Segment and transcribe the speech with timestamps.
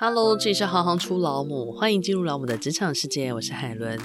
[0.00, 3.96] Hello，这里是行行出老母，欢迎进入老母的职场世界，我是海伦。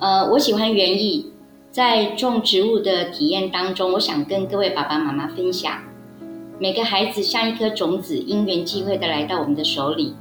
[0.00, 1.30] 呃，我喜欢园艺，
[1.70, 5.82] 在种植物的体验当中，我想跟各位爸爸妈妈分享，
[6.58, 10.14] 每个孩子像一颗种子，因缘际会的来到我们的手里。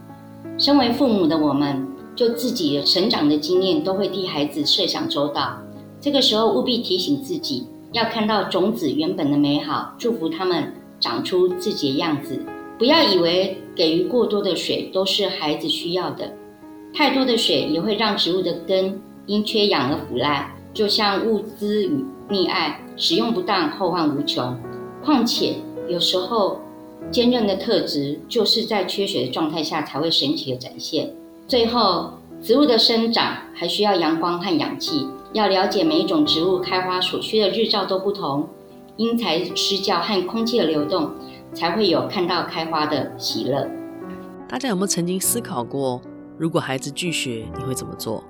[0.57, 5.57] 身为父母的我们，就自己成长的经验，都会替孩子设想周到。
[6.01, 12.37] 这个时候务必提醒自己，要看到种子原本的美好，祝福他们长出自己的样子。
[12.79, 16.33] 不要以为给予过多的水都是孩子需要的，
[16.93, 20.49] 太多的水也会让植物的根因缺氧而腐烂。
[20.73, 24.57] 就像物资与溺爱，使用不当，后患无穷。
[25.03, 25.55] 况且
[25.89, 26.61] 有时候
[27.11, 31.11] 坚韧的特质就是在缺水的状态下才会神奇的展现。
[31.47, 35.05] 最后，植物的生长还需要阳光和氧气。
[35.33, 38.47] 要了解每一种植物开花所需的日照都不同，
[38.95, 41.11] 因材施教和空气的流动，
[41.53, 43.69] 才会有看到开花的喜乐。
[44.47, 46.01] 大家有没有曾经思考过，
[46.37, 48.23] 如果孩子拒学，你会怎么做？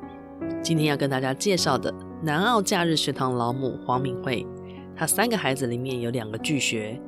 [0.62, 4.46] 今天要跟大家介绍的南澳假日学堂老母黄敏慧，
[4.96, 7.00] 她三个孩子里面有两个拒学，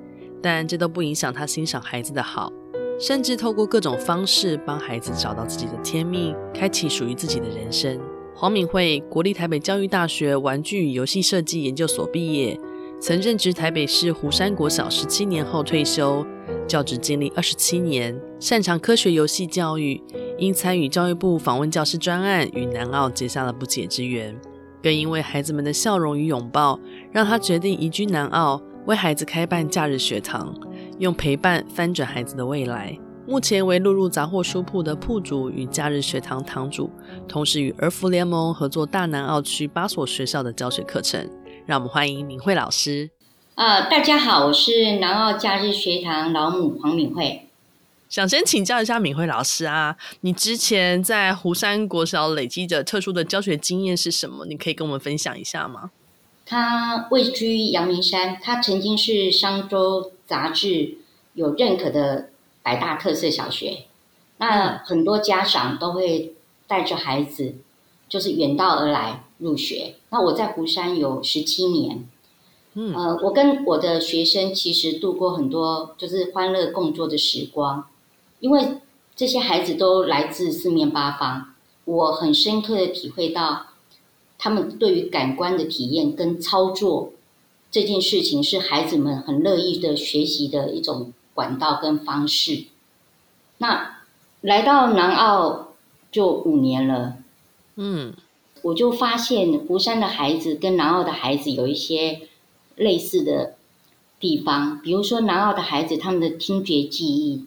[0.42, 2.50] 但这都不影响她欣赏孩子的好，
[2.98, 8.00] 甚至透过各种方式帮孩子找到自己的天命，开启属于自己的人生。
[8.34, 12.58] 黄敏慧，国立台北教育大学玩具与游戏设计研究所毕业，
[13.02, 16.24] 曾任职台北市湖山国小十七年后退休，
[16.68, 20.00] 教职经历二十七年，擅长科学游戏教育，
[20.38, 24.40] 因参与教育部访问教师专案，与南澳结下了不解之缘，
[24.84, 26.80] 更因为孩子们的笑容与拥抱，
[27.12, 30.54] 让他决定移居南澳，为孩子开办假日学堂，
[31.00, 32.96] 用陪伴翻转孩子的未来。
[33.26, 36.88] 目前为露露杂货书铺的铺主与假日学堂堂主，
[37.28, 41.28] 同时与儿福联盟合作大南澳区八所学校的教学课程。
[41.66, 43.10] 让我们欢迎敏慧老师。
[43.56, 47.48] 呃，大家好，我是南澳假日学堂老母黄敏慧。
[48.10, 54.46] 想先请教一下敏慧老师啊，你之前在湖山国小累积着特殊的教学经验是什么？
[54.46, 55.92] 你可以跟我们分享一下吗？
[56.46, 60.98] 他位居阳明山，他曾经是商周杂志
[61.34, 62.30] 有认可的。
[62.64, 63.86] 百大特色小学，
[64.38, 66.36] 那很多家长都会
[66.68, 67.56] 带着孩子，
[68.12, 69.96] 就是远道而来入学。
[70.10, 72.08] 那我在湖山有十七年，
[72.74, 77.88] 嗯，呃，我跟我的学生其实度过很多就是欢乐共作的时光，
[78.42, 78.82] 因为
[79.16, 81.56] 这些孩子都来自四面八方，
[81.86, 83.68] 我很深刻的体会到，
[84.38, 87.14] 他们对于感官的体验跟操作
[87.72, 91.14] 这件事情，是孩子们很乐意的学习的一种。
[91.34, 92.66] 管道跟方式，
[93.60, 94.00] 那
[94.42, 95.70] 来到南澳
[96.12, 97.16] 就五年了，
[97.76, 98.14] 嗯，
[98.62, 102.22] 我就发现湖山的孩子跟南澳的孩子有一些
[102.76, 103.56] 类似的
[104.20, 107.46] 地方，比如说南澳的孩子他们的听觉记忆，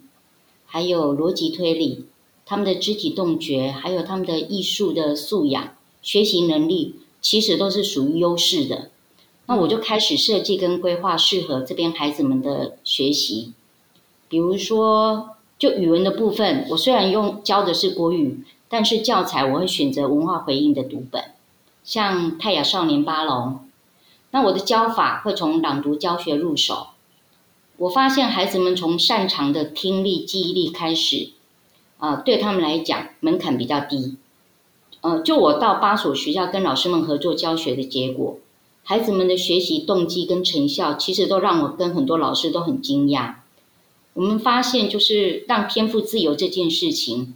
[0.65, 2.05] 还有逻辑推理，
[2.45, 8.89] 他们的肢体动觉，还有他们的艺术的素养、学习能力，其实都是属于优势的。
[9.47, 13.53] 那我就开始设计跟规划适合这边孩子们的学习。
[14.27, 18.43] 比如说，就语文的部分，我虽然用教的是国语，
[18.75, 21.23] 但是教材我会选择文化回应的读本，
[21.85, 23.61] 像泰雅少年巴龙。
[24.31, 26.87] 那我的教法会从朗读教学入手。
[27.77, 31.29] 我发现孩子们从擅长的听力、记忆力开始，
[31.99, 34.17] 啊、呃，对他们来讲门槛比较低。
[34.99, 38.39] 呃，就我到八所学校跟老师们合作教学的结果，
[38.83, 43.35] 孩子们的学习动机跟成效，其实都让我跟很多老师都很惊讶。
[44.15, 47.35] 我们发现，就是让天赋自由这件事情，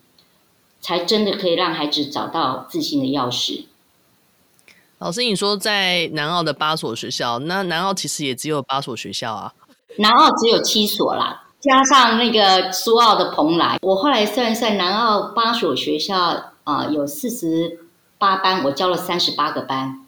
[0.81, 3.65] 才真的可以让孩子找到自信的钥匙。
[4.99, 9.53] 老师，你说在南澳的八所学校，那南澳其实也只有八所学校啊？
[9.97, 13.77] 南澳只有七所啦，加上那个苏澳的蓬莱。
[13.81, 16.17] 我后来算一算，南澳八所学校
[16.65, 17.79] 啊、呃，有四十
[18.17, 20.05] 八班，我教了三十八个班。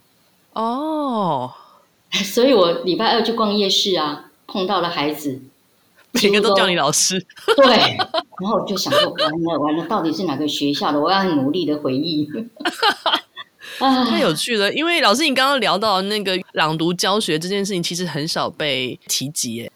[0.54, 1.54] 哦，
[2.12, 5.42] 所以我礼拜二去逛夜市啊，碰到了孩子。
[6.24, 7.18] 每个都叫你老师，
[7.56, 11.00] 对，然后我就想说，完了完了，到底是哪个学校的？
[11.00, 12.28] 我要很努力的回忆。
[13.80, 19.72] 太有趣了，因为老师，你刚刚聊到那个朗读教学这件事情，其实很少被提及。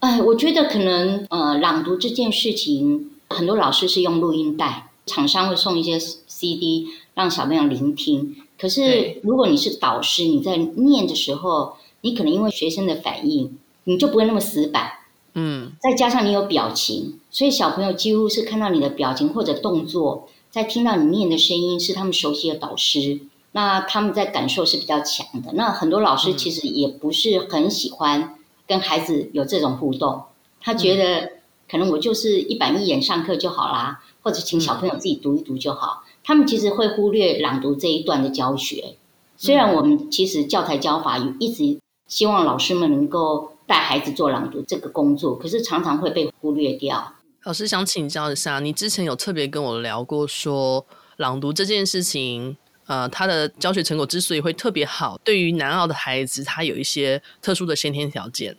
[0.00, 8.36] 哎，我觉得可能呃，朗读这件事情，很多老师是用录音带，厂商会送一些 CD 让小朋友聆听。
[8.60, 14.92] 可是如果你是导师，你在念的时候，你可能因为学生的反应，你就不会那么死板。
[15.34, 23.20] 嗯，再加上你有表情，所以小朋友几乎是看到你的表情或者动作，在听到你念的声音，是他们熟悉的导师，
[23.52, 25.52] 那他们在感受是比较强的。
[25.52, 28.36] 那很多老师其实也不是很喜欢
[28.66, 30.22] 跟孩子有这种互动，
[30.60, 31.32] 他觉得
[31.70, 36.02] 可能我就是一板一眼上课就好啦，或者请小朋友自己读一读就好。
[36.04, 38.96] 嗯、他们其实会忽略朗读这一段的教学。
[39.36, 41.78] 虽然我们其实教材教法有一直
[42.08, 47.14] 希望老师们能够带孩子做朗读这个工作，可是常常会被忽略掉。
[47.44, 50.84] 老师想请教一下，你之前有特别跟我聊过说
[51.18, 52.56] 朗读这件事情。
[52.86, 58.56] 呃，他的教学成果之所以会特别好，对于南澳的孩子，他有一些特殊的先天条件。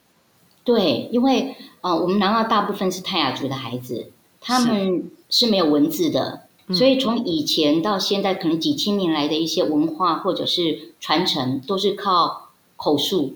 [0.64, 13.36] 对，因为呃，我们南澳大部分是泰雅族的孩子，他们是没有文字的，所以从以前到现在，可能几千年来的一些文化或者是传承，都是靠口述。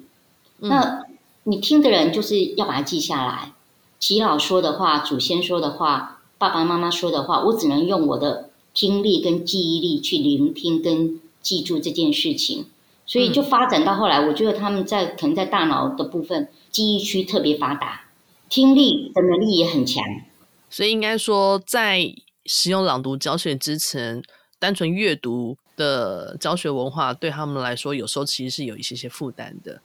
[0.60, 1.03] 嗯、那
[1.44, 3.54] 你听的人就是要把它记下来，
[4.00, 8.50] 耆老说的话，祖先说的话，爸爸妈妈说的话，我只能用我的。
[8.76, 12.66] 听力跟记忆力去聆听跟记住这件事情，
[13.06, 18.06] 所以就发展到后来，我觉得他们在可能在大脑的部分记忆区特别发达，
[18.50, 20.04] 听力的能力也很强。
[20.72, 22.16] 所以应该说，在
[22.48, 24.24] 使用朗读教学之前，
[24.58, 29.80] 单纯阅读的教学文化对他们来说，有时候其实是有一些些负担的。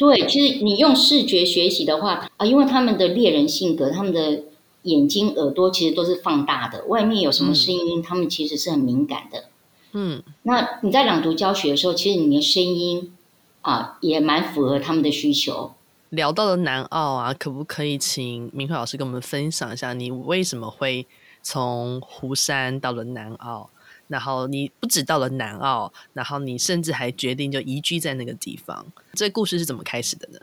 [0.00, 4.42] 对，其实你用视觉学习的话啊，因为他们的猎人性格，他们的。
[4.84, 9.44] 眼睛、耳朵其实都是放大的，外面有什么声音，嗯、他们其实是很敏感的。
[9.92, 13.12] 嗯，那你在朗读教学的时候，其实你的声音
[13.60, 15.72] 啊也蛮符合他们的需求。
[16.08, 21.06] 聊到了南澳啊，可不可以请明慧老师跟我们分享一下，你为什么会
[21.42, 23.68] 从湖山到了南澳？
[24.10, 28.84] 然后你不止到了南澳，然后你甚至还决定就移居在那个地方。
[29.14, 30.40] 这故事是怎么开始的呢？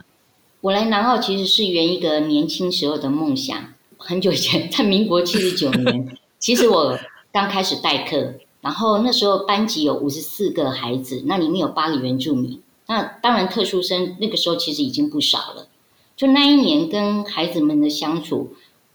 [0.61, 3.73] 我来南澳其实是圆一个年轻时候的梦想。
[3.97, 6.97] 很久以前，在民国七十九年，其实我
[7.33, 15.67] 刚开始代课，然后那时候班级有五十四个孩子，那里面有八个原住民，那当然特殊生那个时候其实已经不少了。
[16.15, 18.53] 就那一年跟孩子们的相处，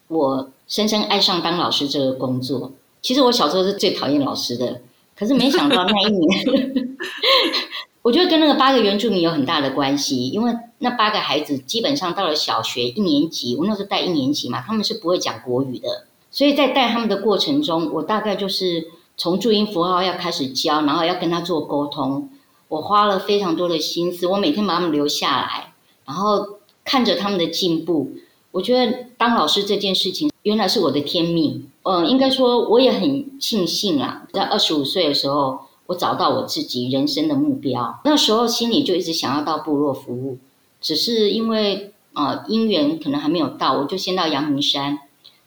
[0.08, 2.72] 我深深爱上当老师这个工作。
[3.02, 4.80] 其实我小时候是最讨厌老师的，
[5.16, 6.96] 可是没想到那一年。
[8.02, 22.28] 我觉得跟那个八个原住民有很大的关系，因为那八个孩子基本上到了小学一年级，我那时候带一年级嘛，他们是不会讲国语的，所以在带他们的过程中，我大概就是从注音符号要开始教，然后要跟他做沟通，
[22.66, 25.72] 我花了非常多的心思，我每天把他们留下来，
[26.04, 28.10] 然后看着他们的进步，
[28.50, 35.60] 我觉得当老师这件事情原来是我的天命，嗯，应该说我也很庆幸啊，在二十五岁的时候。
[35.86, 40.38] 我找到我自己人生的目标，那时候心里就一直想要到部落服务，
[40.80, 45.00] 只是因为啊因缘可能还没有到，我就先到阳明山。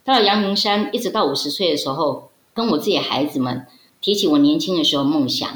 [0.03, 3.65] 到了阳明山，一直到五十岁的时候，跟我自己的孩子们
[4.01, 5.49] 提起我年轻的时候梦想，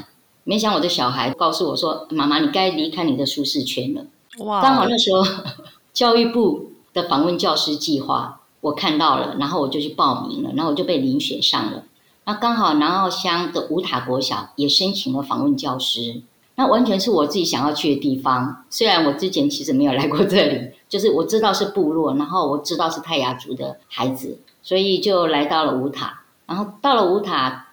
[0.44, 4.06] 没想我的小孩告诉我说：“妈妈，你该离开你的舒适圈了。”
[4.44, 4.62] 哇！
[4.62, 5.22] 刚好那时候
[5.92, 11.84] 教育部的访问教师计划我看到了，然后我就去报名了，然后我就被遴选上了。
[12.24, 16.20] 那刚好南澳乡的五塔国小也申请了访问教师，
[16.56, 18.64] 那完全是我自己想要去的地方。
[18.68, 26.20] 虽然我之前其实没有来过这里，就是我知道是部落，然后我知道是泰雅族的孩子，所以就来到了五塔。
[26.46, 27.68] 然后到了五塔，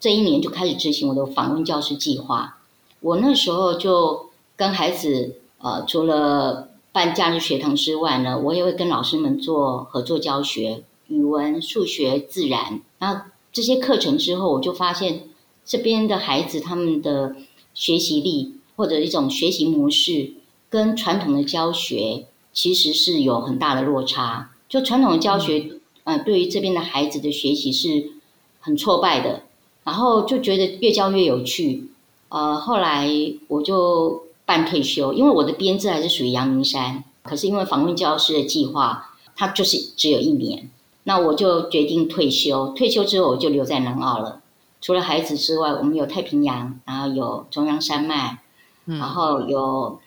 [0.00, 2.56] 这一年就开始执行我的访问教师计划。
[3.00, 13.24] 我那时候就跟孩子，呃，除了办假日学堂之外呢，我也会跟老师们做合作教学，语文、数学、自然，然后。
[13.52, 15.24] 这些课程之后，我就发现
[15.64, 17.34] 这边的孩子他们的
[17.74, 20.34] 学习力或者一种学习模式，
[20.68, 24.52] 跟传统的教学其实是有很大的落差。
[24.68, 25.68] 就传统的教学，
[26.04, 28.12] 嗯、呃，对于这边的孩子的学习是
[28.60, 29.42] 很挫败的，
[29.82, 31.90] 然后就觉得越教越有趣。
[32.28, 33.10] 呃，后来
[33.48, 40.68] 我就办退休，因为我的编制还是属于阳明山，可是因为访问教师的计划，它就是只有一年。
[41.04, 42.70] 那我就决定退休。
[42.70, 44.42] 退休之后，我就留在南澳了。
[44.80, 48.40] 除了孩子之外，我们有太平洋，然后有中央山脉，
[48.86, 50.00] 嗯、然后有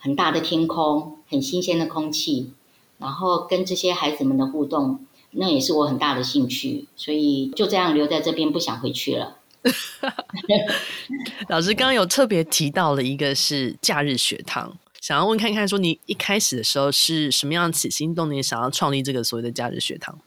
[0.00, 2.50] 很大的天空，很新鲜的空气，
[2.98, 4.98] 然后跟这些孩子们的互动，
[5.30, 6.88] 那也是我很大的兴趣。
[6.96, 9.36] 所以就这样留在这边，不想回去了。
[11.48, 14.76] 老师刚刚有特别提到了一个是假日学堂。
[15.00, 20.18] 想要问看看，说你一开始的时候是什么样起心动念，想要创立这个所谓的假日学堂？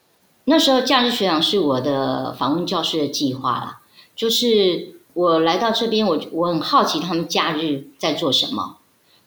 [0.45, 3.81] 那时候假日学堂是我的访问教师的计划啦，
[4.15, 8.77] 就是我来到这边，我我很好奇他们假日在做什么，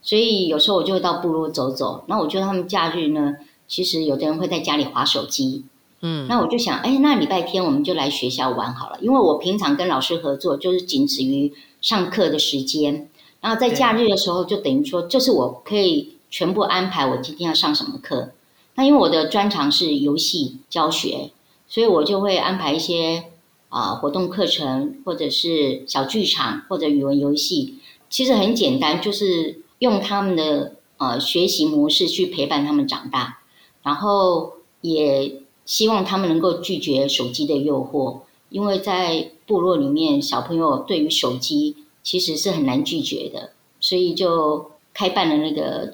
[0.01, 2.05] 所以有时候我就会到部落走走。
[2.09, 3.35] 那我觉得他们假日呢，
[3.69, 5.67] 其实有的人会在家里滑手机，
[6.03, 13.09] 嗯，那我就想，哎，那礼拜天我们就来学校玩好了，因为我平常跟老师合作就是仅止于上课的时间。
[13.41, 18.33] 然后在假日的时候，就等于说，就是我可以全部安排我今天要上什么课。
[18.75, 21.31] 那因为我的专长是游戏教学，
[21.67, 23.25] 所以我就会安排一些
[23.69, 27.79] 啊、活动课程，或者是小剧场，或者语文游戏。
[28.09, 33.39] 其实很简单，就是用他们的呃学习模式去陪伴他们长大，
[33.83, 43.51] 然后也希望他们能够拒绝手机的诱惑，因为在部落里面，小朋友对于手机其实是很难拒绝的，
[43.81, 45.93] 所以就开办了那个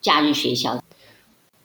[0.00, 0.82] 假日学校。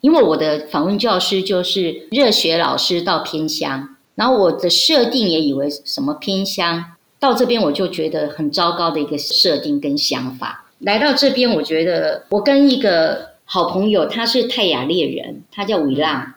[0.00, 6.84] 因为我的访问教师就是热血老师到偏乡，然后我的设定也以为什么偏乡，
[7.18, 10.66] 到这边我就觉得很糟糕的一个设定跟想法。
[10.80, 16.34] 来到这边，我觉得我跟一个好朋友，他是泰雅猎人，他叫韦浪，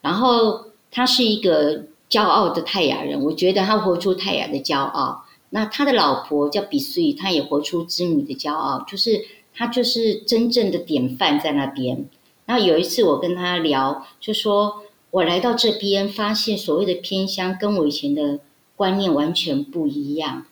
[0.00, 5.24] 然后他是一个骄傲的泰雅人，我觉得他活出泰雅的骄傲。
[5.50, 9.24] 那他的老婆叫比穗，他也活出织女的骄傲，就是
[9.54, 12.06] 他就是真正的典范在那边。
[12.46, 18.40] 然后有一次我跟他聊，就说我来到这边，发现所谓的偏乡跟我以前的
[18.76, 20.46] 观念完全不一样。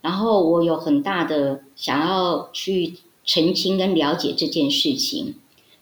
[0.00, 5.34] 然后我有很大的想要去澄清跟了解这件事情，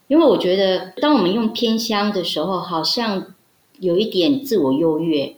[0.09, 3.35] 因为我觉得当我们用偏乡的时候，好像
[3.79, 5.37] 有一点自我优越。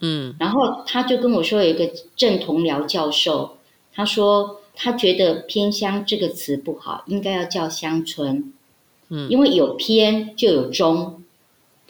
[0.00, 3.56] 嗯，然后他就跟我说有一个郑同僚教授，
[3.92, 8.52] 他说他觉得偏乡这个词不好，应该要叫乡村。
[9.08, 11.22] 嗯，因为有偏就有中，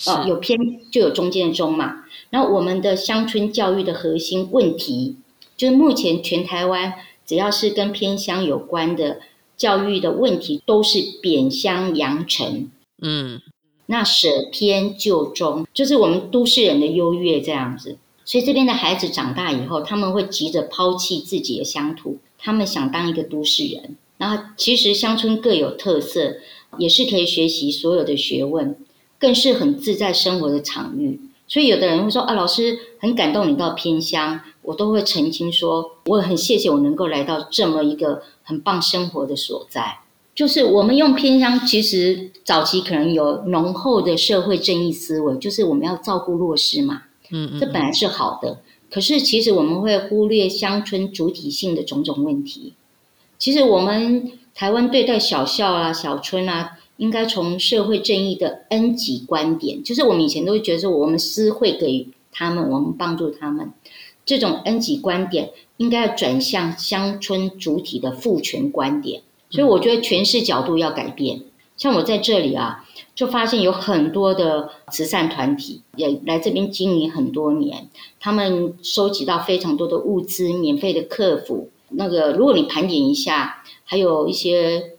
[0.06, 0.58] 哦，有偏
[0.90, 2.04] 就有中间的中嘛。
[2.30, 5.16] 然后我们的乡村教育的核心问题，
[5.56, 9.20] 就是目前全台湾只要是跟偏乡有关的
[9.64, 12.70] 教育的问题，都是贬乡扬城。
[13.00, 13.40] 嗯，
[13.86, 17.96] 那舍偏就中，就是我们都市人的优越这样子。
[18.24, 23.96] 所以这边的孩子长大以后，他们会急着抛弃自己的乡土，他们想当一个都市人。
[24.18, 26.36] 然后其实乡村各有特色。
[26.76, 28.76] 也是可以学习所有的学问，
[29.16, 31.20] 更是很自在生活的场域。
[31.46, 39.98] 所以有的人会说啊，老师很感动你到偏乡，我都会澄清说，我很谢谢我能够来到这么一个很棒生活的所在。
[40.34, 48.60] 就是我们用偏乡，其实早期可能有浓厚的社会正义思维，就是我们要照顾弱势嘛，嗯，嗯，这本来是好的。
[48.90, 52.74] 可是其实我们会忽略乡村主体性的种种问题。
[53.38, 54.32] 其实我们。
[54.56, 63.72] 台湾对待小校啊、小村啊，应该从社会正义的恩给观点，就是我们以前都会觉得说，我们施惠给他们，我们帮助他们，
[64.24, 69.22] 这种恩给观点应该要转向乡村主体的赋权观点。
[69.50, 71.42] 所以我觉得诠释角度要改变。
[71.76, 72.84] 像我在这里啊，
[73.16, 77.88] 就发现有很多的慈善团体也来这边经营很多年，
[78.20, 81.70] 他们收集到非常多的物资，免费的客服。
[81.90, 84.93] 那个，如果你盘点一下，还有一些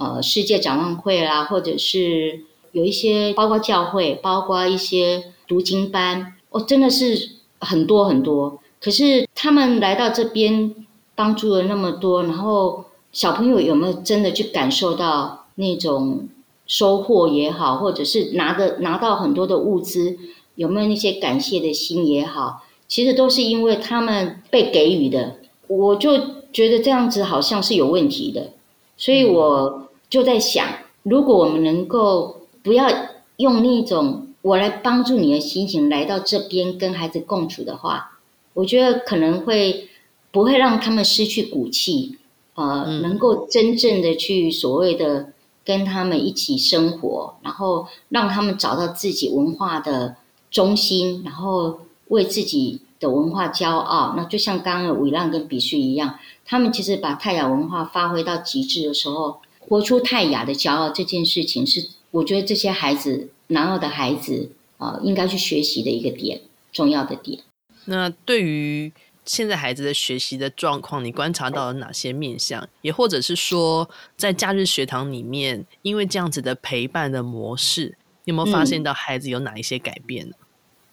[0.00, 2.40] 呃世界展望会啦，或者是
[2.72, 8.58] 有一些包括教会，包括一些读经班，哦，真的是很多很多。
[8.80, 10.74] 可是他们来到这边
[11.14, 16.28] 帮助了那么多，然后小朋友有没有真的去感受到那种
[16.66, 20.16] 收获也好，或者是拿的拿到很多的物资，
[20.54, 25.36] 有没有那些感谢的心也好，其实都是因为他们被给予的。
[25.68, 26.40] 我就。
[26.52, 28.50] 觉得这样子好像是有问题的，
[28.96, 30.66] 所以我就在想，
[31.04, 32.90] 如果我们能够不要
[33.36, 38.18] 用那种我来帮助你的心情来到这边跟孩子共处的话，
[38.52, 39.88] 我觉得可能会
[40.32, 42.18] 不会让他们失去骨气，
[42.54, 45.32] 呃，能够真正的去所谓的
[45.64, 50.16] 跟他们一起生活，然后让他们找到自己文化的
[50.50, 54.14] 中心，然后为自己的文化骄傲。
[54.16, 56.18] 那就像刚刚的韦浪跟比旭一样。
[56.44, 59.38] 他们其实把泰雅文化发挥到极致的时候，
[59.70, 66.40] 活出泰雅的骄傲，这件事情是我觉得这些孩子南澳的孩子啊、呃，应该去学习的一个点，
[66.72, 67.38] 重要的点。
[67.84, 68.92] 那对于
[69.24, 72.68] 现在孩子的学习的状况，你观察到了哪些面向？
[72.82, 80.34] 也或者是说，在假日学堂里面，因为这样子的陪伴的模式，有没有发现到孩子有哪一些改变呢？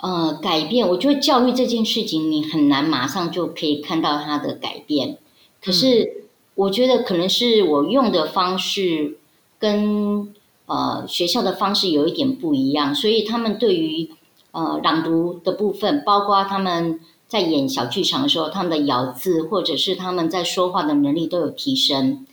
[0.04, 5.18] 嗯、呃，改变，我觉得教育这件事情，你很难马上就可以看到它的改变。
[5.60, 6.27] 可是，
[6.58, 9.20] 我觉得可能是我用的方式
[9.60, 10.34] 跟
[10.66, 14.10] 呃学校的方式有一点不一样，所以他们对于
[14.54, 22.26] 呃朗读的部分，包括他们在演小剧场的时候，他们的咬字或者是他们在说话的能力都有提升。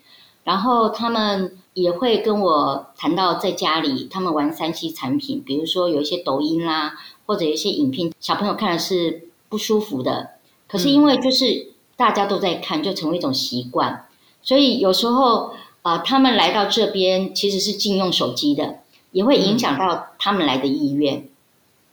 [0.45, 6.95] 然后他们也会跟我谈到在家里他们玩三 C 产品，比如说有一些抖音啦，
[7.27, 10.31] 或者有一些影片，小朋友看的是不舒服的。
[10.67, 11.75] 可是因为就是。
[11.97, 14.07] 大家都在看，就成为一种习惯。
[14.45, 18.79] 所以有时候啊、呃，他们来到这边其实是禁用手机的。
[19.15, 21.19] 也会影响到他们来的意愿。
[21.19, 21.29] 嗯、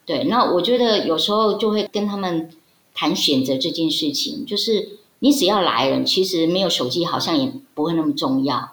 [0.08, 2.50] 对，那我觉得有时候就会跟他们
[2.96, 8.72] 谈选择这件事情，就是你只要来了，其实没有手机好像也不会那么重要。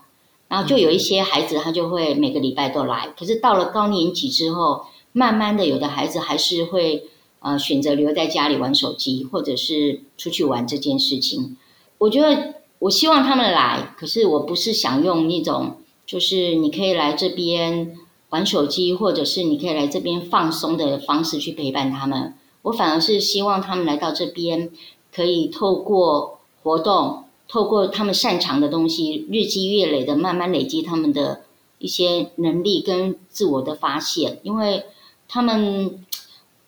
[0.49, 7.05] 然后就有一些孩子他就会每个礼拜都来，可是到了高年级之后，慢慢的有的孩子还是会
[7.41, 11.59] 呃选择留在家里玩手机，或者是出去玩这件事情。
[11.99, 15.77] 我觉得我希望他们来，可是我不是想用那种。
[16.07, 17.95] 就是你可以来这边
[18.31, 22.33] 玩手机，或者是你可以来这边放松的方式去陪伴他们。
[22.63, 24.71] 我反而是希望他们来到这边，
[25.15, 31.43] 可以透过活动，透过他们擅长的东西，日积月累的慢慢累积他们的
[31.77, 34.41] 一些能力跟自我的发现。
[34.45, 34.85] 因为
[35.29, 36.03] 他们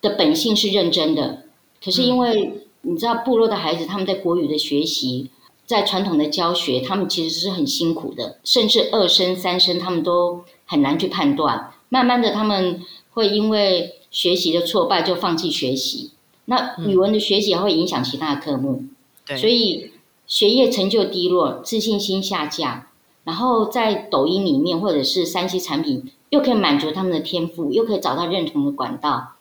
[0.02, 1.44] 的本性是认真的，
[1.82, 5.30] 可是因为你知道部落的孩子，他们在国语的学习。
[5.70, 11.72] 在传统的教学，他们其实是很辛苦的，甚至二声、三声，他们都很难去判断。
[11.88, 16.10] 慢慢的，他们会因为学习的挫败就放弃学习。
[16.46, 18.82] 那语文的学习也会影响其他的科目，
[19.24, 19.92] 对，所以
[20.26, 22.86] 学业成就低落，自信心下降。
[23.22, 29.34] 然后在抖音里面或者是三 C 产品，又可以满足他们的天赋，又可以找到认同的管道。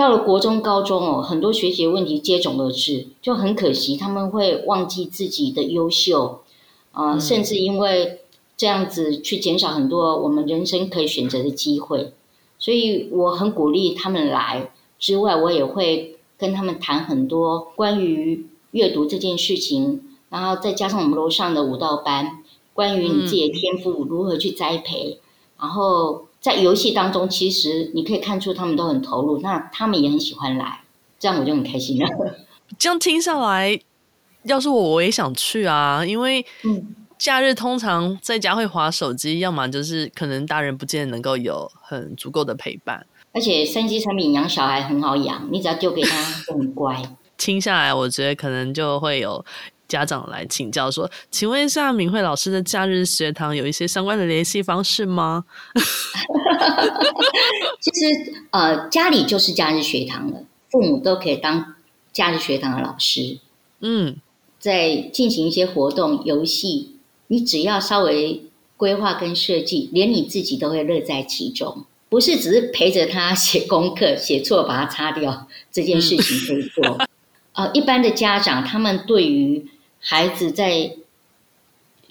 [0.00, 6.40] 到了国中、高中哦，很多学习问题接踵而至，就很可惜，他们会忘记自己的优秀，
[6.92, 8.22] 啊、呃，嗯、甚至因为
[8.56, 12.14] 这样子去减少很多我们人生可以选择的机会。
[12.58, 22.42] 所以我很鼓励他们来之外，我也会跟他们谈很多关于阅读这件事情，然后再加上我们楼上的舞蹈班，
[22.72, 25.22] 关于你自己的天赋如何去栽培，嗯、
[25.60, 26.24] 然后。
[26.40, 30.80] 在游戏当中，其实你可以看出他们都很投入，那他们也很喜欢来，
[31.18, 32.08] 这样我就很开心了。
[32.78, 33.78] 这样听下来，
[34.44, 36.44] 要是我我也想去啊，因为
[37.18, 46.16] 假日通常在家会划手机，要么就是可能大人不见得能够有很足够的陪伴，而且三 C 产品养小孩很好养，你只要丢给他
[46.48, 47.02] 就很乖。
[47.36, 49.44] 听下来，我觉得可能就会有。
[49.90, 55.44] 家长来请教说：“请问一下，敏慧老师的假日学堂有一些相关的联系方式吗？”
[57.80, 61.74] 其实，呃，家里就是假日学堂了，父母都可以当
[62.12, 63.38] 假日学堂的老师。
[63.80, 64.16] 嗯，
[64.60, 66.94] 在进行一些活动、游戏，
[67.26, 68.44] 你只要稍微
[68.76, 71.84] 规划跟设计，连你自己都会乐在其中。
[72.08, 76.96] 不是只是陪着他写功课，写错把它擦掉这件事情可以做。
[76.98, 77.06] 嗯、
[77.66, 79.64] 呃，一般的家长他们对于
[80.00, 80.96] 孩子在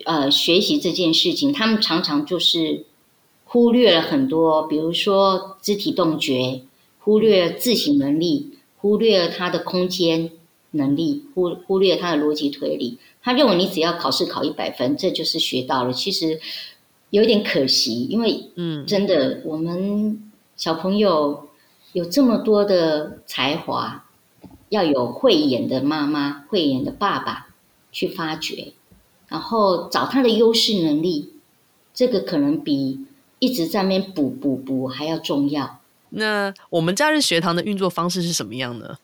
[0.06, 2.86] 呃学习这件事情，他们常常就是
[3.46, 6.62] 忽略了很多，比如说肢体动觉，
[7.00, 10.32] 忽略了自省能力，忽略了他的空间
[10.72, 13.00] 能力，忽忽略了他的逻辑推理。
[13.22, 15.92] 他认为你只要考试考一百分，这就是学到了。
[15.92, 16.40] 其实
[17.10, 21.50] 有点可惜，因为嗯，真的我们小朋友
[21.92, 24.06] 有这么多的才华，
[24.70, 27.49] 要有慧眼的妈妈，慧眼的爸爸。
[27.92, 28.74] 去发掘，
[29.28, 31.34] 然后找他的优势能力，
[31.94, 33.06] 这个可能比
[33.40, 35.80] 一直在那边补补补还要重要。
[36.10, 38.98] 那我们假日学堂的运作方式是什么样呢？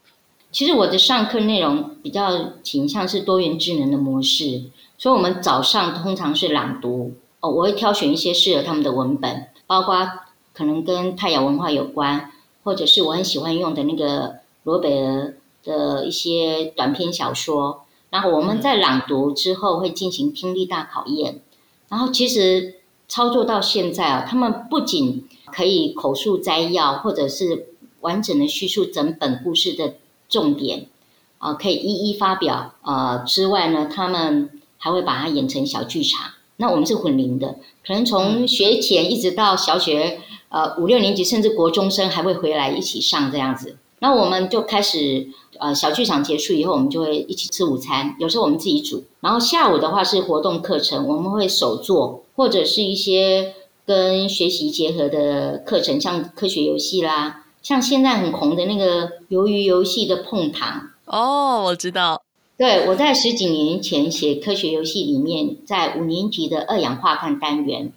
[0.52, 4.64] 其实我的上课内容比较倾向是多元智能的模式，
[4.98, 10.10] 所以我们早上通常是朗读哦，我会挑选一些适合他们的文本，包括
[10.54, 12.32] 可能跟泰雅文化有关，
[12.64, 17.85] 或者是我很喜欢用的那个罗北尔的一些短篇小说。
[18.16, 21.42] 然后我们在朗读之后会进行听力大考验，
[21.90, 22.76] 然后其实
[23.10, 29.96] 操作到现在啊，他们不仅可以口述摘要，或者是完整的叙述整本故事的
[30.30, 30.88] 重点，
[31.40, 36.32] 啊，可以一一发表，呃，之外呢，他们还会把它演成小剧场。
[36.56, 43.76] 那我们是混龄的，可能从学前一直到小学，呃，五六年级，甚至国中生还会回来一起上这样子。
[44.06, 45.28] 那我们就开始。
[45.58, 48.14] 呃，小剧场结束以后，我们就会一起吃午餐。
[48.20, 53.54] 有时候我们自己煮，然后下午的话是活动课程，我们会手作或者是一些
[53.86, 60.90] 跟学习结合的课程，像科学游戏啦，像现在很红的那个鱿鱼游戏的碰糖。
[61.06, 62.22] 哦，我知道。
[62.58, 67.94] 对，我在十几年前写科学游戏里面，在五年级的二氧化碳单元，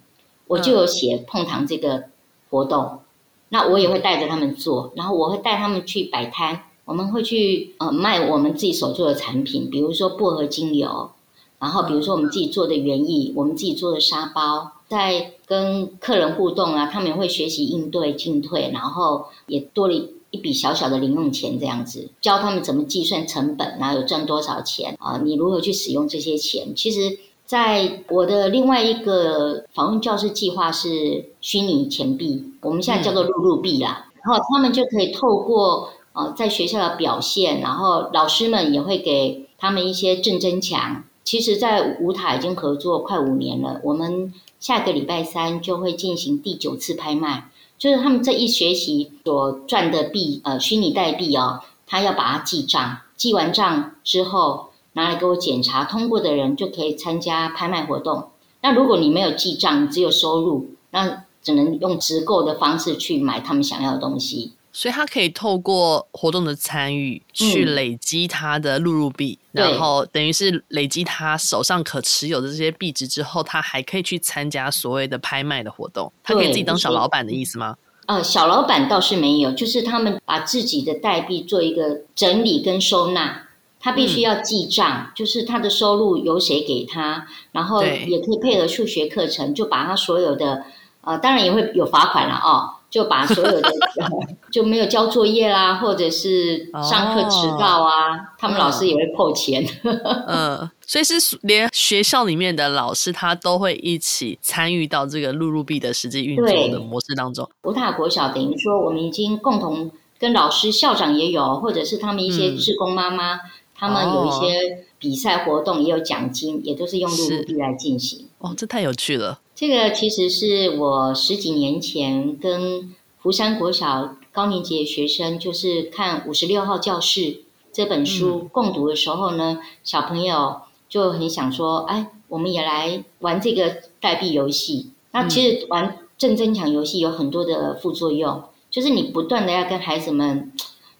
[0.47, 2.05] 我就有写碰糖这个
[2.49, 2.83] 活动。
[2.85, 2.99] 嗯、
[3.49, 6.63] 那我也会带着他们做，然后我会带他们去摆摊。
[6.85, 11.11] 我们会去呃卖我们自己手做的产品，比如说薄荷精油，
[11.59, 19.93] 然后比如说我们自己做的园艺，我们自己做的沙包，在跟客人互动啊，他们也会学习应对进退，然后也多了
[20.31, 26.73] 一笔小小的零用钱这样子，教他们怎么计算成本，然后有赚多少钱啊，你如何去使用这些钱？
[26.75, 34.05] 其实在我的另外一个访问教师计划是虚拟钱币，我们现在叫做露露币啦。
[34.23, 41.03] 然后他们就可以透过呃在学校的表现，然后老师们也会给他们一些正增强。
[41.23, 58.29] 其实，在舞塔已经合作快五年了，我们下个礼拜三就会进行第九次拍卖，就是他们这一学期所赚的币，呃，虚拟代币哦，他要把它记账，记完账之后拿来给我检查，通过的人就可以参加拍卖活动。
[58.61, 64.53] 那如果你没有记账，只有收入，那只能用直购的方式去买他们想要的东西。
[64.71, 76.11] 所以他可以透过活动的参与去累积他的录入币，嗯、然后等于是累积他手上可持有的这些币值之后，他还可以去参加所谓的拍卖的活动。
[76.23, 77.75] 他可以自己当小老板的意思吗？
[78.05, 83.47] 呃，小老板倒是没有，就是他们把自己的代币做一个整理跟收纳，
[83.79, 90.63] 他必须要记账，嗯、就是他的收入由谁给他，然后也可以配合数学课程，就把他所有的
[91.01, 92.75] 呃，当然也会有罚款了哦。
[92.89, 93.71] 就把所有的
[94.51, 99.63] 就没有交作业啦，或者是上课迟到啊，哦、他们老师也会扣钱。
[100.25, 107.47] 嗯，所以是连学校里面的老师他都会一起参与到这个露露币的实际运作的模式当中。
[107.65, 113.39] 舞塔国小等于说，我们已经共同跟老师、校长也有，或者是他们一些志工妈妈，嗯、
[113.79, 118.27] 他们有一些比赛活动也有奖金，也都是用露露币来进行。
[118.39, 119.39] 哦，这太有趣了。
[119.55, 134.91] 这个其实是我十几年前跟福山国小高年级的学生，就是看五十六号教室这本书共读的时候呢，嗯、小朋友就很想说，哎，我们也来玩这个代币游戏。
[135.11, 140.51] 那其实玩正增强游戏有很多的副作用，就是你不断的要跟孩子们，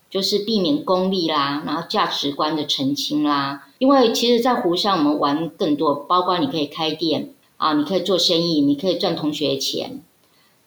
[0.10, 3.68] 就是避免功利啦，然后价值观的澄清啦。
[3.78, 7.34] 因为其实，在湖上我们玩更多，包括你可以开店。
[7.58, 10.02] 啊，你可以做生意，你可以赚同学钱，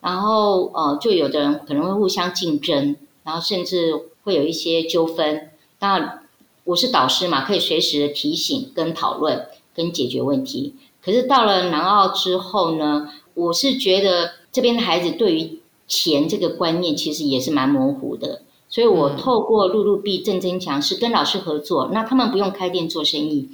[0.02, 5.48] 然后呃，就有的人可能会互相竞争，然后甚至会有一些纠纷。
[5.80, 6.20] 那
[6.64, 10.74] 我是导师嘛，可以随时的提醒、跟讨论、跟解决问题。
[11.02, 23.48] 可是到了南澳之后呢，我是觉得这边的孩子对于钱这个观念其实也是蛮模糊的，所以我透过露露币正增强是跟老师合作，那他们不用开店做生意，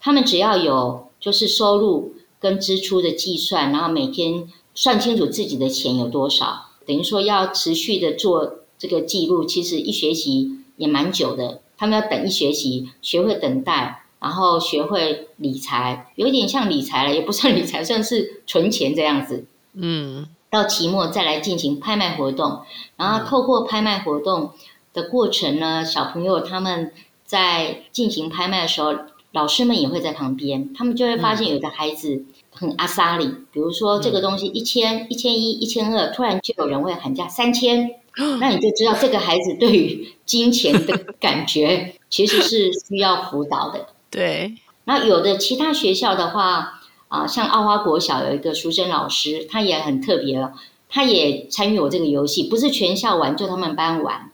[0.00, 2.14] 他们只要有就是收入。
[2.42, 9.44] 跟支出的计算，然后每天算清楚自己的钱有多少，等于说要持续的做这个记录。
[9.44, 19.44] 其实一学期也蛮久的，他们要等一学期，学会等待，然后学会理财，有点像理财了，也不算理财，算是存钱这样子。
[19.74, 22.60] 嗯，到期末再来进行拍卖活动，
[22.98, 24.50] 然后透过拍卖活动
[24.92, 26.92] 的过程呢，小朋友他们
[27.24, 28.94] 在进行拍卖的时候，
[29.32, 32.26] 老师们也会在旁边，他们就会发现有的孩子。
[32.54, 37.90] 很阿莎里，比如说这个东西一千、一千一、一千二，突然就有人会喊价三千，
[38.38, 43.86] 那你就知道这个孩子对于金钱的感觉其实是需要辅导的。
[44.10, 46.81] 对，那有的其他学校的话，
[47.12, 50.54] 啊，像奥花国小有一个淑珍老师，他也很特别了，
[50.88, 54.30] 他也参与我这个游戏，不是全校玩，就他们班玩。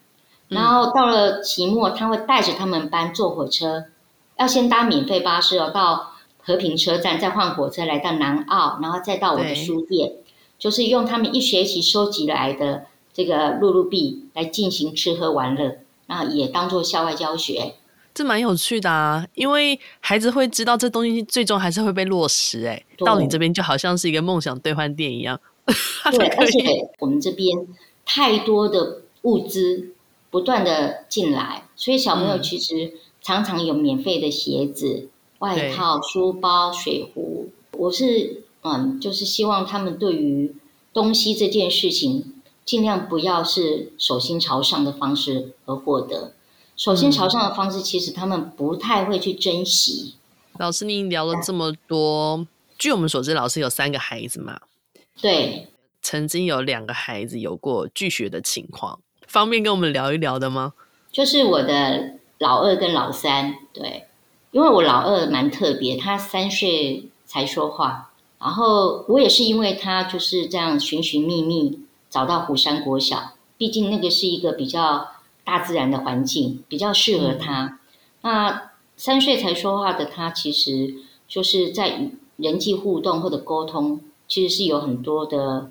[0.48, 3.86] 然后到了期末，他会带着他们班坐火车，
[4.38, 6.12] 要先搭免费巴士哦，到。
[6.40, 10.12] 和平车站，再换火车来到南澳，然后再到我的书店，
[10.58, 17.74] 就是用他们一学期收集来的这个露露币来进行吃喝玩乐，然后也当做校外教学，
[18.14, 19.26] 这蛮有趣的啊！
[19.34, 25.40] 因为孩子会知道这东西最终还是会被落实，哎，到你这边就好像是一个梦想兑换店一样。
[26.10, 26.58] 对，而且
[26.98, 27.56] 我们这边
[28.04, 29.90] 太多的物资
[30.30, 35.08] 不断的进来，所以小朋友其实常常有免费的鞋子。
[35.38, 40.52] 外套、书包、水壶，我是嗯，就是希望他们对于
[40.92, 46.32] 东西这件事情，尽量不要是手心朝上的方式而获得。
[46.78, 50.14] 手心朝上的方式，其实他们不太会去珍惜。
[50.52, 52.46] 嗯、老师，您聊了这么多，
[52.78, 54.60] 据我们所知，老师有三个孩子嘛？
[55.20, 55.66] 对，
[56.00, 60.72] 曾经有两个孩子有过拒学的情况，方便跟我们聊一聊的吗？
[61.10, 64.04] 就是我的老二跟老三，对。
[64.50, 75.06] 因为我老二蛮特别，他三岁才说话，然后我也是因为他就是这样寻寻觅觅找到湖山国小，毕竟那个是一个比较
[75.48, 77.64] 大自然的环境，比较适合他。
[77.64, 77.78] 嗯、
[78.20, 80.94] 那三岁才说话的他，其实
[81.26, 85.70] 就是在人际互动或者沟通，其实是有很多的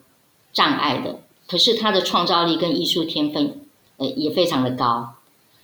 [0.51, 1.19] 障碍的。
[1.47, 3.61] 可是他的创造力跟艺术天分，
[3.97, 5.13] 呃，也非常的高。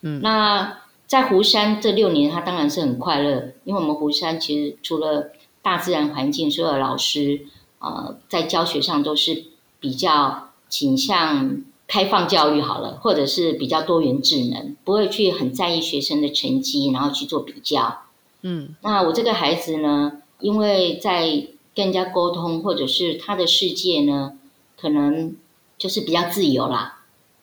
[0.01, 0.77] 嗯，那。
[1.05, 7.45] 在湖山这六年，他当然是很快乐，因为我们湖山其实除了大自然环境，所有老师
[7.77, 9.43] 呃在教学上都是
[9.79, 18.03] 比较倾向开放教育好了，或者是比较多元智能，不会去很在意学生的成绩，然后去做比较。
[18.41, 24.33] 嗯，那我这个孩子呢，因为在跟人家沟通，或者是他的世界呢，
[24.79, 25.35] 可能
[25.77, 26.99] 就是比较自由啦，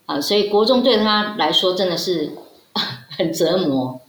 [0.07, 2.33] 啊、呃，所以国中对他来说真的是
[3.17, 4.01] 很折磨。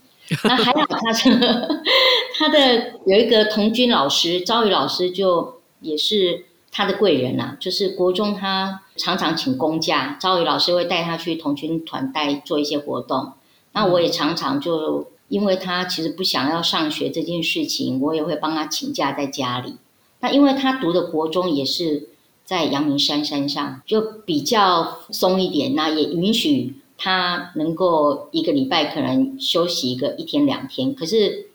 [0.43, 1.29] 那还好，他是
[2.37, 7.57] 他的有一个童军老师，朝宇老师就也是他的贵人呐、啊。
[7.59, 13.33] 就是国中他常常请公假，朝宇老师会带他去童军团带做一些活动。
[13.73, 19.75] 那我也常常就因为他其实不想要上学这件事情，我也会帮他请假在家里。
[20.21, 22.09] 那因为他读的国中也是
[22.45, 26.75] 在阳明山山上，就比较松一点，那也允许。
[27.03, 31.47] 他能够一个礼拜可能休息一个一天两天，可是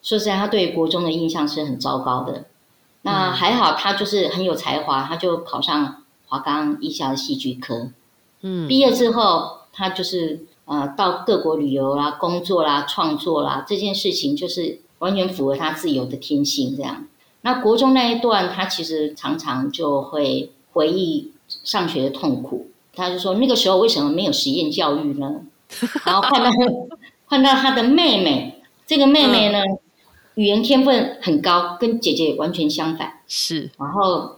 [0.00, 2.46] 说实在，他对国中的印象是很糟糕的。
[3.04, 7.90] 那还好，他就是很有才华，他就考上华冈艺校的戏剧科。
[8.42, 17.06] 嗯，毕业之后，他就是呃到各国旅游啦、工作啦、创作啦，这件事情就是完全符合他自由的天性这样。
[17.42, 21.30] 那国中那一段，他其实常常就会回忆
[21.62, 22.68] 上学的痛苦。
[22.96, 25.42] 他就说：“那个时候为什么没有实验教育呢？”
[26.06, 26.50] 然后换到
[27.26, 29.58] 换到他的妹妹，这个妹妹呢，
[30.34, 33.20] 语言天分很高，跟姐姐完全相反。
[33.28, 34.36] 是，然后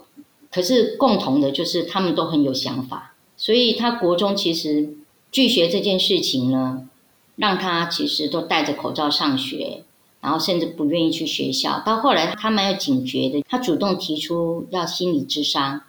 [0.53, 4.91] 可是共同的就是他们都很有想法，所以他国中其实
[5.33, 6.89] 拒学这件事情呢，
[7.37, 9.83] 让他其实都戴着口罩上学，
[10.21, 11.83] 然后甚至不愿意去学校。
[11.85, 15.83] 到后来他蛮有警觉的，他主动提出要心理咨商。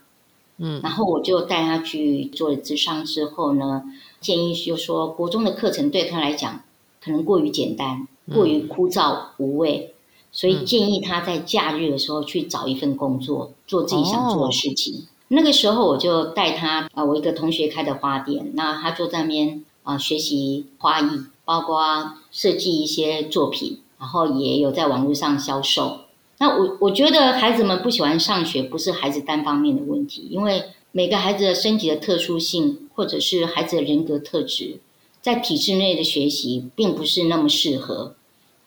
[0.60, 3.84] 嗯，然后我就带他去做了咨商之后呢，
[4.20, 6.64] 建议就说国中的课程对他来讲
[7.00, 9.94] 可能过于简单，过于枯燥无味，
[10.38, 15.08] 所以建议他在假日的时候去找一份工作，做自己想做的事情。
[15.30, 26.02] 那个时候我就带他啊，我一个同学开的花店，那他就在那边啊学习花艺，包括设计一些作品，然后也有在网络上销售。
[26.38, 34.80] 那我我觉得孩子们不喜欢上学，不是孩子单方面的问题，因为每个孩子的身体的特殊性，或者是孩子的人格特质，
[35.20, 38.14] 在体制内的学习并不是那么适合。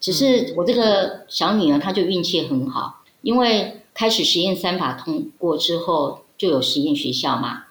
[0.01, 7.65] 只是我这个小女儿，她就运气很好，因为开始实验三法通过之后，就有实验学校嘛。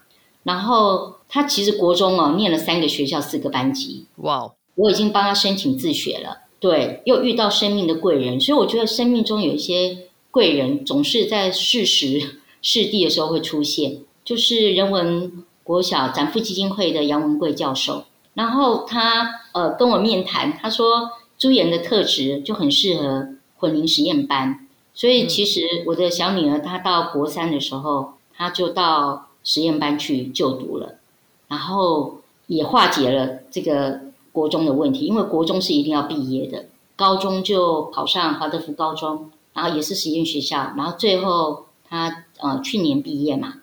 [0.44, 4.06] 然后她其实国中哦，念了三个学校，四个班级。
[4.18, 6.44] 哇我已经帮她申请自学了。
[6.60, 9.98] 对，又遇到生命的贵人，所以我觉得生命中有一些
[10.30, 14.00] 贵人，总是在适时适地的时候会出现。
[14.24, 31.00] 就是人文国小展富基金会的杨文贵教授，然后他呃跟我面谈，他说朱颜的特质就很适合混龄实验班，所以其实我的小女儿她到国三的时候，她就到实验班去就读了，
[31.48, 34.02] 然后也化解了这个。
[34.32, 43.56] 国中的问题，因为国中是一定要毕业的，高中就考上华德福高中，然后也是实验学校，然后最后她呃去年毕业嘛，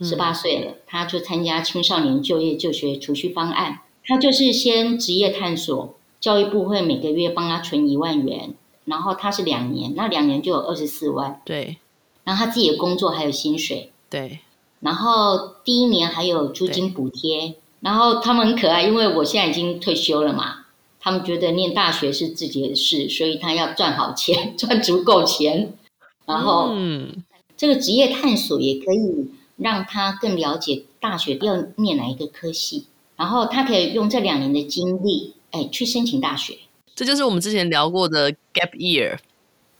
[0.00, 8.54] 十八岁了，他就参加青少年就业就学储蓄方案，他就是先职业探索，教育部会每个月帮他存一万元，
[8.84, 11.76] 然后他是两年，那两年就有二十四万，对，
[12.24, 14.40] 然后他自己的工作还有薪水，对，
[14.80, 17.54] 然后第一年还有租金补贴。
[17.80, 20.66] 然后他们很可爱，因为我现在已经退休了嘛，
[20.98, 25.74] 他们觉得念大学是自己的事，所以他要赚好钱，赚足够钱。
[26.26, 27.22] 然后，嗯，
[27.56, 36.58] 这个职业探索也可以让他更了解大学要念哪一个科系，然后他可以用这两年的经历，哎，去申请大学。
[36.94, 39.18] 这就是我们之前聊过的 gap year。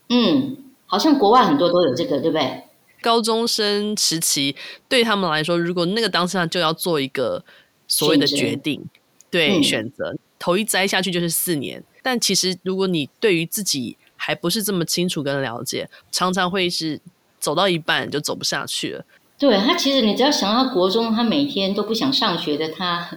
[0.08, 2.64] 嗯，好像国外很多都有这个，对不对？
[3.00, 4.56] 高中生时期
[4.88, 7.44] 对他们来说，如果那个当下就要做一个。
[7.90, 8.84] 所谓的决定，
[9.30, 11.82] 对，选择头一栽下去就是四年。
[12.02, 17.00] 但其实，如果你对于自己还不是这么清楚跟了解，常常会是
[17.40, 19.02] 走到一半就走不下去了。
[19.38, 23.08] 对，他，其实你只要想到国中，他每天都不想上学的他，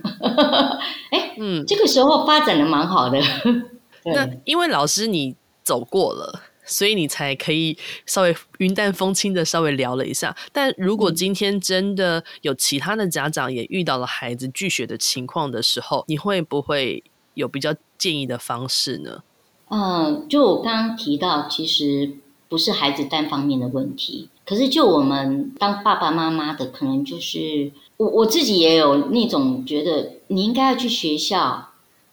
[1.09, 3.19] 哎，嗯，这个时候发展的蛮好的。
[4.05, 6.43] 那因为老师你走过了。
[6.63, 17.03] 所以你才可以稍微云淡风轻的稍微聊了一下，但如果今天真的有其他的家长也遇到了孩子拒学的情况的时候，你会不会
[17.33, 19.23] 有比较建议的方式呢？
[19.69, 22.13] 嗯，就我刚刚提到，其实
[22.47, 31.69] 不是孩子单方面的问题，可是就我们当爸爸妈妈的，可能就是我我自己也有那种觉得你应该要去学校，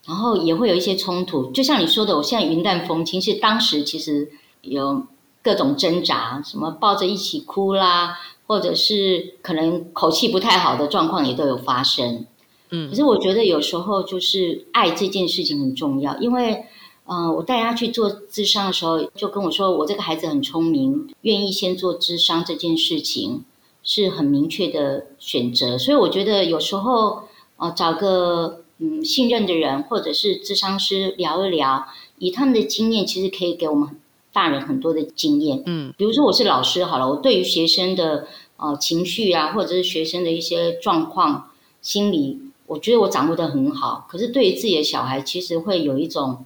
[0.07, 4.31] 然后也会有一些冲突，就像你说的，我现在云淡风轻，是当时其实。
[4.63, 5.05] 有
[5.41, 12.27] 各种挣扎，什么抱着一起哭啦，或者是可能口气不太好的状况也都有发生。
[12.71, 16.65] 嗯，可是我觉得有时候就是爱这件事情很重要，因为，
[17.09, 23.45] 呃，我带他去做智商的时候，就跟我说，我这个孩子很聪明，愿意先做智商这件事情
[23.83, 25.79] 是很明确的选择。
[25.79, 27.23] 所以我觉得有时候，
[27.57, 31.87] 呃，找个嗯信任的人或者是智商师聊一聊，
[32.19, 33.99] 以他们的经验，其实可以给我们
[34.31, 35.63] 大人很多的经验。
[35.65, 42.39] 嗯，比如说我是老师好了，我对于学生的呃情绪啊，或者是学生的一些状况、心理。
[42.67, 46.45] 我觉得我掌握的很好，可是对于自己的小孩，其实会有一种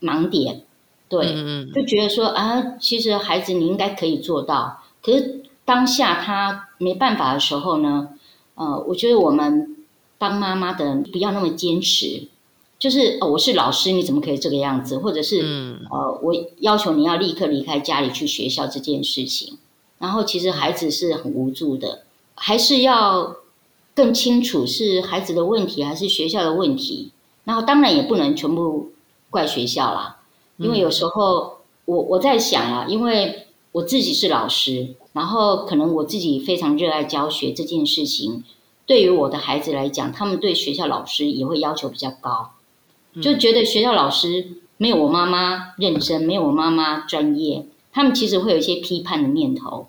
[0.00, 0.62] 盲点，
[1.08, 8.10] 对，嗯、就觉得说啊，其实孩子你应该可以做到，可是当下他没办法的时候呢，
[8.54, 9.76] 呃，我觉得我们
[10.18, 12.28] 当妈妈的人不要那么坚持，
[12.78, 14.98] 就是、哦、我是老师，你怎么可以这个样子？
[14.98, 19.58] 或者是、嗯、呃，我要求你要立刻离开家里去学校这件事情，
[19.98, 22.02] 然后其实孩子是很无助的，
[22.34, 23.36] 还是要。
[23.96, 27.12] 更清楚是孩子的问题还是学校的问题，
[27.44, 28.90] 然后当然也不能全部
[29.30, 30.18] 怪学校啦，
[30.56, 38.44] 因为有时候我我在想啊，因为我自己是老师，然后可能我自己非常热爱教学这件事情，
[38.86, 42.50] 对于我的孩子来讲，他们对学校老师也会要求比较高，
[43.20, 49.88] 就觉得学校老师没有我妈妈认真，没有我妈妈专业，他们其实会有一些批判的念头，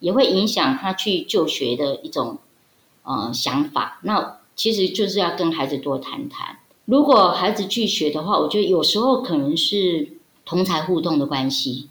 [0.00, 2.38] 也会影响他去就学的一种。
[3.04, 6.58] 呃，想法，那其实就是要跟孩子多谈谈。
[6.84, 10.08] 如果孩子拒学的话，我觉得有时候可能是
[10.44, 11.88] 同才互动的关系。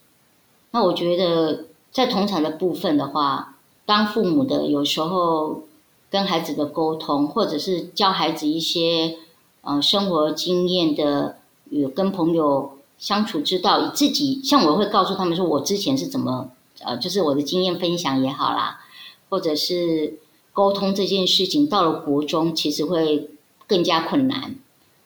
[0.71, 5.63] 那我觉得在同侪的部分的话，当父母的有时候
[6.09, 9.17] 跟孩子的沟通，或者是教孩子一些
[9.61, 11.37] 呃生活经验的，
[11.69, 16.49] 与跟朋友相处之道，自己像我会告诉他们说，我之前是怎么
[16.79, 18.81] 呃，就是我的经验分享也好啦，
[19.29, 20.19] 或者是。
[20.53, 23.29] 沟通这件事情到了国中，其实会
[23.67, 24.55] 更加困难。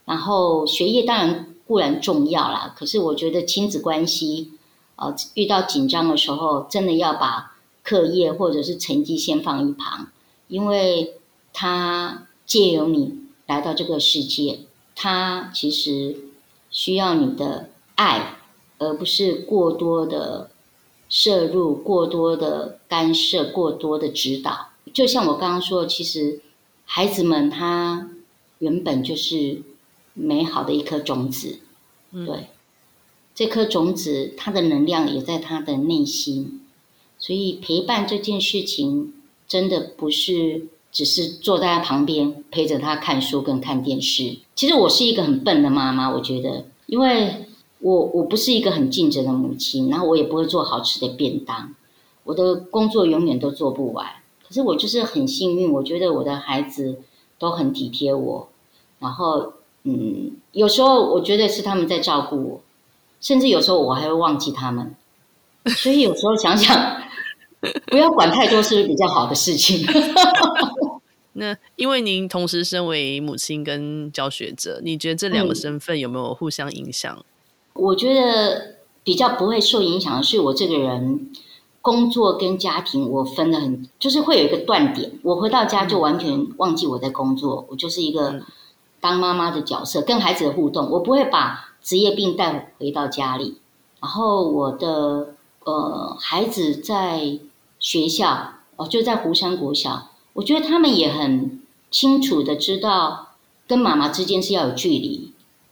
[0.06, 4.52] 然后学业当然固然重要啦，可是我觉得亲子关系，
[4.96, 10.08] 呃，遇到紧张的时候，真的要把课业或者是成绩先放一旁，
[10.48, 11.15] 因为
[11.54, 14.60] 他借由你来到这个世界，
[14.96, 16.15] 他其实
[16.70, 18.38] 需要你的爱，
[18.78, 20.50] 而不是过多的
[21.10, 24.70] 摄入、过多的干涉、过多的指导。
[24.94, 26.41] 就像我刚刚说，其实
[26.86, 28.10] 孩子们他
[28.60, 29.62] 原本就是
[30.15, 31.60] 美好的一颗种子，
[32.12, 32.45] 对，嗯、
[33.36, 36.62] 这颗种子它的能量也在他的内心，
[37.19, 39.13] 所以陪伴这件事情
[39.47, 44.38] 真的不是只是坐在他旁边陪着他看书跟看电视。
[44.56, 47.45] 其实我是一个很笨的妈妈，我觉得，因为
[47.80, 51.75] 我我不是一个很尽责的母亲，然后我也不会做好吃的便当，
[52.23, 54.08] 我的工作永远都做不完。
[54.47, 56.99] 可是我就是很幸运，我觉得我的孩子
[57.38, 58.47] 都很体贴我，
[58.99, 59.54] 然后
[59.86, 62.62] 嗯，有时候我觉得是他们在照顾我，
[63.21, 64.93] 甚至有时候我还会忘记他们，
[65.78, 66.98] 所以有时候想想，
[67.88, 69.86] 不要管太多是是比较好的事情。
[71.34, 77.26] 那因为您同时身为母亲跟教学者，你觉得这两个身份有没有互相影响？
[77.74, 81.32] 我觉得比较不会受影响的是我这个人。
[81.82, 85.19] 工作跟家庭我分得很，就是会有一个断点。
[85.21, 88.41] 我回到家就完全忘记我在工作，我就是一个
[88.99, 93.58] 当妈妈的角色，跟孩子的互动，我不会把职业病带回到家里。
[94.01, 97.39] 然后我的呃孩子在
[97.79, 103.29] 学校哦，就在湖山国小，我觉得他们也很清楚的知道
[103.67, 105.31] 跟妈妈之间是要有距离。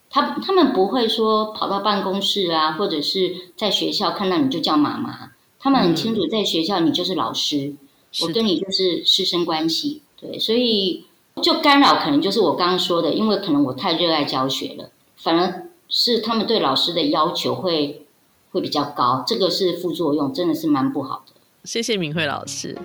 [0.10, 5.32] 他他们不会说跑到办公室啊，或者是在学校看到你就叫妈妈。
[5.60, 7.78] 他们很清楚，在学校你就是老师，嗯、
[8.22, 11.06] 我跟你就是师生关系，对，所以
[11.42, 18.06] 就干扰可能就是我刚刚说的，因为可能我太热爱教学了，反而是他们对老师的要求会
[18.52, 21.34] 会比较高，这个是副作用，真的是蛮不好的。
[21.64, 22.78] 谢谢敏慧老师，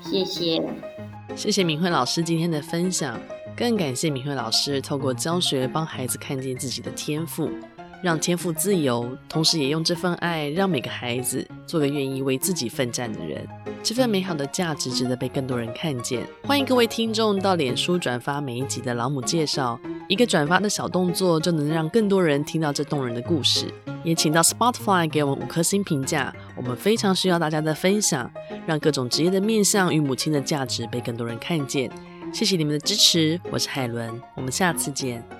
[0.00, 0.62] 谢谢，
[1.36, 3.20] 谢谢敏慧老师今天的分享，
[3.56, 7.50] 更感谢敏慧老师透过教学帮孩子看见自己的天赋。
[8.02, 13.46] 让天赋自由，同时也用这份爱让每个孩子做个愿意为自己奋战的人。
[13.82, 16.26] 这份美好的价值值得被更多人看见。
[16.44, 19.78] 欢迎各位听众到脸书转发每一集的老母介绍，
[20.08, 23.66] 一个转发的小动作就能让更多人听到这动人的故事。
[24.02, 28.30] 也请到 Spotify 给我们五颗星评价，我们非常需要大家的分享，
[28.66, 31.90] 让各种职业的面向与母亲的价值被更多人看见。
[32.32, 35.39] 谢谢你们的支持，我是海伦，我们下次见。